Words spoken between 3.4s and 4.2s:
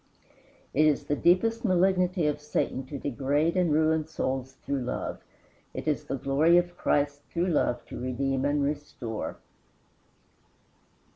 and ruin